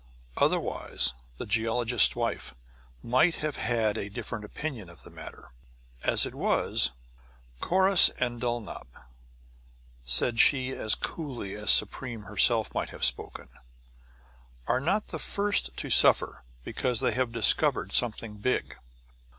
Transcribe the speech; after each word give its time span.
Otherwise, 0.37 1.13
the 1.37 1.45
geologist's 1.45 2.15
wife 2.15 2.55
might 3.03 3.35
have 3.35 3.57
had 3.57 3.99
a 3.99 4.09
different 4.09 4.43
opinion 4.43 4.89
of 4.89 5.03
the 5.03 5.11
matter. 5.11 5.51
As 6.03 6.25
it 6.25 6.33
was 6.33 6.89
"Corrus 7.59 8.09
and 8.19 8.41
Dulnop," 8.41 8.87
said 10.03 10.39
she 10.39 10.71
as 10.71 10.95
cooly 10.95 11.53
as 11.55 11.69
Supreme 11.71 12.23
herself 12.23 12.73
might 12.73 12.89
have 12.89 13.05
spoken, 13.05 13.49
"are 14.65 14.81
not 14.81 15.09
the 15.09 15.19
first 15.19 15.69
to 15.77 15.91
suffer 15.91 16.41
because 16.63 16.99
they 16.99 17.11
have 17.11 17.31
discovered 17.31 17.93
something 17.93 18.37
big." 18.37 18.77